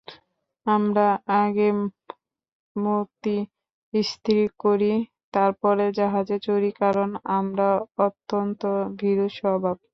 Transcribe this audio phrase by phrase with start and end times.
[0.65, 1.07] আমরা
[1.39, 1.67] আগে
[2.75, 3.37] মতি
[3.93, 4.93] স্থির করি,
[5.31, 7.67] তাহার পরে জাহাজে চড়ি–কারণ আমরা
[7.99, 8.61] অত্যন্ত
[8.99, 9.77] ভীরুস্বভাব।